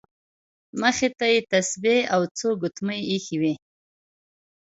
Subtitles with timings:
[0.81, 3.53] مخې ته یې تسبیح او څو ګوتمۍ ایښې وې.